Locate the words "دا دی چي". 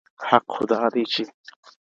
0.71-1.23